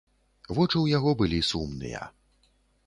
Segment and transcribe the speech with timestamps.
[0.59, 2.05] Вочы ў яго былі сумныя.